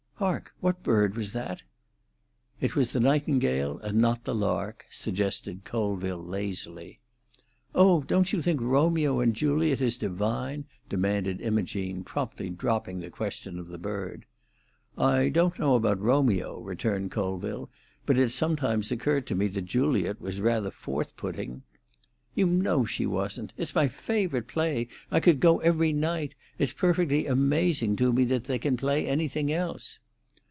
"Hark! 0.21 0.53
What 0.59 0.83
bird 0.83 1.15
was 1.17 1.31
that?" 1.31 1.63
"'It 2.59 2.75
was 2.75 2.93
the 2.93 2.99
nightingale, 2.99 3.79
and 3.79 3.97
not 3.97 4.23
the 4.23 4.35
lark,'" 4.35 4.85
suggested 4.91 5.63
Colville 5.63 6.23
lazily. 6.23 6.99
"Oh, 7.73 8.03
don't 8.03 8.31
you 8.31 8.39
think 8.39 8.61
Romeo 8.61 9.19
and 9.19 9.33
Juliet 9.33 9.81
is 9.81 9.97
divine?" 9.97 10.65
demanded 10.87 11.41
Imogene, 11.41 12.03
promptly 12.03 12.51
dropping 12.51 12.99
the 12.99 13.09
question 13.09 13.57
of 13.57 13.67
the 13.69 13.79
bird. 13.79 14.27
"I 14.95 15.29
don't 15.29 15.57
know 15.57 15.73
about 15.73 15.99
Romeo," 15.99 16.59
returned 16.59 17.09
Colville, 17.09 17.71
"but 18.05 18.19
it's 18.19 18.35
sometimes 18.35 18.91
occurred 18.91 19.25
to 19.25 19.33
me 19.33 19.47
that 19.47 19.65
Juliet 19.65 20.21
was 20.21 20.39
rather 20.39 20.69
forth 20.69 21.17
putting." 21.17 21.63
"You 22.35 22.45
know 22.45 22.85
she 22.85 23.07
wasn't. 23.07 23.53
It's 23.57 23.73
my 23.73 23.87
favourite 23.87 24.45
play. 24.47 24.87
I 25.09 25.19
could 25.19 25.39
go 25.39 25.61
every 25.61 25.93
night. 25.93 26.35
It's 26.59 26.73
perfectly 26.73 27.25
amazing 27.25 27.95
to 27.95 28.13
me 28.13 28.23
that 28.25 28.43
they 28.43 28.59
can 28.59 28.77
play 28.77 29.07
anything 29.07 29.51
else." 29.51 29.97